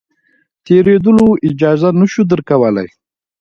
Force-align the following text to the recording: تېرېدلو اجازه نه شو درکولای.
تېرېدلو 0.65 1.27
اجازه 1.49 1.89
نه 1.99 2.05
شو 2.11 2.21
درکولای. 2.31 2.89